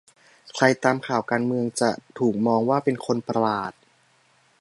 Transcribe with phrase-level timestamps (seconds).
[0.55, 3.71] ใครตามข่าวการเมืองจะถูกมองว่าเป็นคนประหลาด